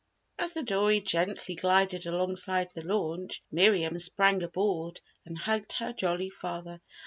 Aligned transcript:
As 0.39 0.53
the 0.53 0.63
dory 0.63 0.99
gently 0.99 1.53
glided 1.53 2.07
alongside 2.07 2.69
the 2.73 2.81
launch, 2.81 3.43
Miriam 3.51 3.99
sprang 3.99 4.41
aboard 4.41 4.99
and 5.27 5.37
hugged 5.37 5.73
her 5.73 5.93
jolly 5.93 6.31
father. 6.31 6.81